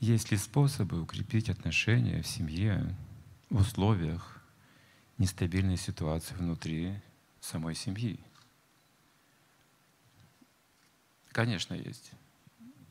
Есть 0.00 0.30
ли 0.30 0.36
способы 0.36 1.02
укрепить 1.02 1.48
отношения 1.50 2.22
в 2.22 2.26
семье 2.26 2.94
в 3.50 3.60
условиях 3.60 4.40
нестабильной 5.18 5.76
ситуации 5.76 6.34
внутри 6.34 7.00
самой 7.40 7.74
семьи? 7.74 8.20
Конечно, 11.32 11.74
есть. 11.74 12.12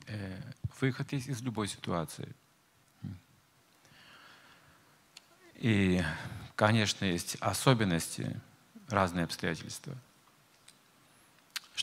Э, 0.08 0.42
выход 0.80 1.12
есть 1.14 1.28
из 1.28 1.42
любой 1.42 1.68
ситуации. 1.68 2.34
И, 5.56 6.04
конечно, 6.56 7.06
есть 7.06 7.36
особенности, 7.40 8.40
разные 8.90 9.26
обстоятельства. 9.26 9.98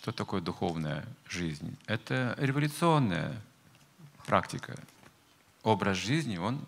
Что 0.04 0.12
такое 0.12 0.42
духовная 0.42 1.02
жизнь? 1.26 1.78
Это 1.86 2.34
революционная 2.36 3.40
практика. 4.26 4.78
Образ 5.62 5.96
жизни, 5.96 6.36
он 6.36 6.62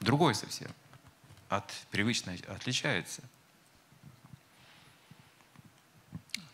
другой 0.00 0.34
совсем, 0.34 0.72
от 1.48 1.72
привычной 1.92 2.42
отличается. 2.48 3.22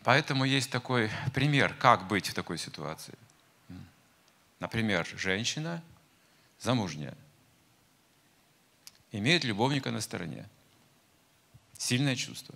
Поэтому 0.03 0.45
есть 0.45 0.69
такой 0.69 1.09
пример, 1.33 1.73
как 1.73 2.07
быть 2.07 2.29
в 2.29 2.35
такой 2.35 2.59
ситуации. 2.59 3.17
Например, 4.59 5.07
женщина 5.17 5.81
замужняя, 6.59 7.17
имеет 9.11 9.43
любовника 9.43 9.89
на 9.89 10.01
стороне. 10.01 10.47
Сильное 11.79 12.15
чувство. 12.15 12.53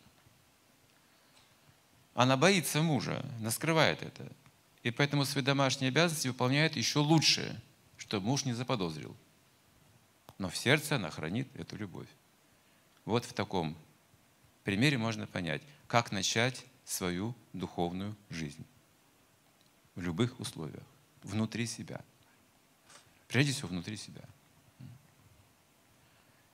Она 2.16 2.38
боится 2.38 2.82
мужа, 2.82 3.24
она 3.40 3.52
скрывает 3.52 4.02
это. 4.02 4.26
И 4.84 4.90
поэтому 4.90 5.26
свои 5.26 5.44
домашние 5.44 5.90
обязанности 5.90 6.30
выполняет 6.30 6.78
еще 6.78 7.00
лучше, 7.00 7.62
чтобы 7.98 8.26
муж 8.26 8.46
не 8.46 8.54
заподозрил. 8.54 9.16
Но 10.38 10.50
в 10.50 10.56
сердце 10.56 10.96
она 10.96 11.10
хранит 11.12 11.48
эту 11.56 11.76
любовь. 11.76 12.08
Вот 13.04 13.26
в 13.26 13.34
таком 13.34 13.78
примере 14.64 14.98
можно 14.98 15.28
понять, 15.28 15.62
как 15.88 16.12
начать 16.14 16.66
свою 16.86 17.36
духовную 17.52 18.16
жизнь 18.30 18.66
в 19.96 20.02
любых 20.02 20.40
условиях, 20.40 20.84
внутри 21.22 21.68
себя. 21.68 22.00
Прежде 23.28 23.52
всего, 23.52 23.68
внутри 23.68 23.98
себя. 23.98 24.22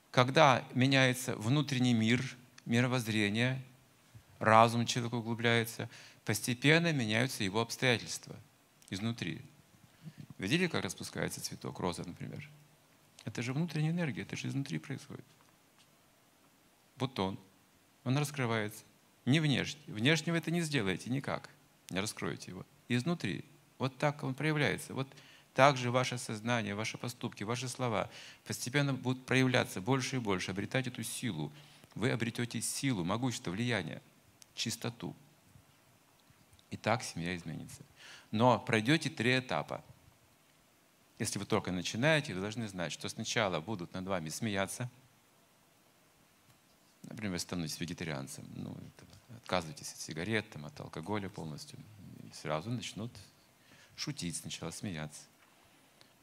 Когда 0.10 0.64
меняется 0.74 1.36
внутренний 1.36 1.94
мир, 1.94 2.36
мировоззрение, 2.66 3.62
разум 4.42 4.86
человека 4.86 5.16
углубляется, 5.16 5.90
постепенно 6.26 6.92
меняются 6.92 7.44
его 7.44 7.62
обстоятельства 7.62 8.36
изнутри. 8.90 9.42
Видели, 10.38 10.68
как 10.68 10.84
распускается 10.84 11.42
цветок, 11.42 11.80
роза, 11.80 12.04
например? 12.06 12.50
Это 13.24 13.44
же 13.44 13.54
внутренняя 13.54 13.92
энергия, 13.92 14.24
это 14.24 14.36
же 14.36 14.48
изнутри 14.48 14.80
происходит. 14.80 15.26
Бутон, 16.98 17.40
он 18.04 18.18
раскрывается. 18.18 18.84
Не 19.26 19.40
внешне. 19.40 19.82
Внешне 19.86 20.32
вы 20.32 20.40
это 20.40 20.50
не 20.50 20.62
сделаете 20.62 21.12
никак. 21.12 21.50
Не 21.92 22.00
раскроете 22.00 22.52
его. 22.52 22.66
Изнутри. 22.90 23.46
Вот 23.78 23.96
так 23.98 24.24
он 24.24 24.34
проявляется. 24.34 24.96
Вот 24.96 25.08
так 25.54 25.78
же 25.78 25.92
ваше 25.92 26.18
сознание, 26.18 26.74
ваши 26.74 26.98
поступки, 26.98 27.44
ваши 27.44 27.68
слова 27.68 28.10
постепенно 28.46 28.94
будут 28.94 29.26
проявляться 29.26 29.82
больше 29.82 30.16
и 30.16 30.20
больше, 30.20 30.52
обретать 30.52 30.88
эту 30.88 31.04
силу. 31.04 31.52
Вы 31.94 32.10
обретете 32.10 32.62
силу, 32.62 33.04
могущество, 33.04 33.52
влияние, 33.52 34.02
чистоту. 34.56 35.16
И 36.70 36.78
так 36.78 37.04
семья 37.04 37.36
изменится. 37.36 37.84
Но 38.32 38.60
пройдете 38.60 39.10
три 39.10 39.40
этапа. 39.40 39.84
Если 41.20 41.38
вы 41.38 41.46
только 41.46 41.72
начинаете, 41.72 42.34
вы 42.34 42.42
должны 42.42 42.68
знать, 42.68 42.92
что 42.92 43.08
сначала 43.10 43.60
будут 43.60 43.94
над 43.94 44.08
вами 44.08 44.30
смеяться. 44.30 44.90
Например, 47.04 47.40
становитесь 47.40 47.80
вегетарианцем. 47.80 48.46
Ну, 48.56 48.76
отказывайтесь 49.38 49.92
от 49.92 50.00
сигарет, 50.00 50.50
там, 50.50 50.66
от 50.66 50.80
алкоголя 50.80 51.30
полностью. 51.30 51.78
И 52.24 52.34
сразу 52.34 52.72
начнут 52.72 53.12
шутить 53.96 54.38
сначала, 54.38 54.72
смеяться. 54.72 55.22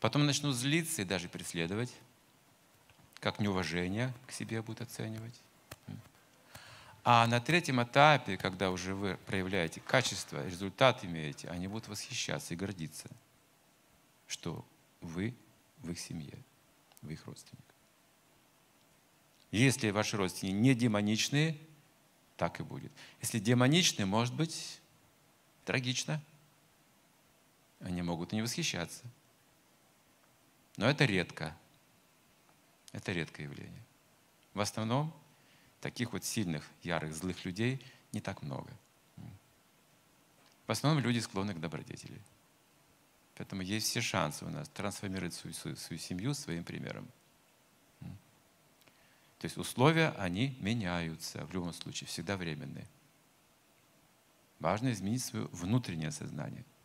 Потом 0.00 0.26
начнут 0.26 0.54
злиться 0.54 1.02
и 1.02 1.04
даже 1.04 1.28
преследовать, 1.28 1.92
как 3.20 3.40
неуважение 3.40 4.14
к 4.26 4.32
себе 4.32 4.62
будут 4.62 4.82
оценивать. 4.82 5.34
А 7.10 7.26
на 7.26 7.40
третьем 7.40 7.82
этапе, 7.82 8.36
когда 8.36 8.70
уже 8.70 8.94
вы 8.94 9.16
проявляете 9.24 9.80
качество, 9.80 10.44
результат 10.44 11.06
имеете, 11.06 11.48
они 11.48 11.66
будут 11.66 11.88
восхищаться 11.88 12.52
и 12.52 12.56
гордиться, 12.58 13.08
что 14.26 14.62
вы 15.00 15.34
в 15.78 15.90
их 15.90 15.98
семье, 15.98 16.34
в 17.00 17.08
их 17.08 17.24
родственник. 17.24 17.64
Если 19.52 19.88
ваши 19.88 20.18
родственники 20.18 20.56
не 20.56 20.74
демоничные, 20.74 21.56
так 22.36 22.60
и 22.60 22.62
будет. 22.62 22.92
Если 23.22 23.38
демоничные, 23.38 24.04
может 24.04 24.34
быть 24.34 24.78
трагично. 25.64 26.22
Они 27.80 28.02
могут 28.02 28.34
и 28.34 28.36
не 28.36 28.42
восхищаться. 28.42 29.06
Но 30.76 30.84
это 30.84 31.06
редко. 31.06 31.56
Это 32.92 33.12
редкое 33.12 33.44
явление. 33.44 33.82
В 34.52 34.60
основном 34.60 35.14
таких 35.80 36.12
вот 36.12 36.24
сильных, 36.24 36.64
ярых, 36.82 37.14
злых 37.14 37.44
людей 37.44 37.84
не 38.12 38.20
так 38.20 38.42
много. 38.42 38.70
В 40.66 40.72
основном 40.72 41.02
люди 41.02 41.18
склонны 41.18 41.54
к 41.54 41.60
добродетели. 41.60 42.20
Поэтому 43.36 43.62
есть 43.62 43.86
все 43.86 44.00
шансы 44.00 44.44
у 44.44 44.50
нас 44.50 44.68
трансформировать 44.68 45.34
свою, 45.34 45.54
свою, 45.54 46.00
семью 46.00 46.34
своим 46.34 46.64
примером. 46.64 47.08
То 48.00 49.44
есть 49.44 49.56
условия, 49.56 50.10
они 50.18 50.56
меняются 50.60 51.46
в 51.46 51.54
любом 51.54 51.72
случае, 51.72 52.08
всегда 52.08 52.36
временные. 52.36 52.86
Важно 54.58 54.90
изменить 54.92 55.22
свое 55.22 55.46
внутреннее 55.52 56.10
сознание– 56.10 56.64